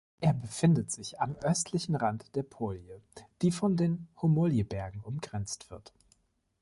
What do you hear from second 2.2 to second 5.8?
der Polje, die von den Homolje-Bergen umgrenzt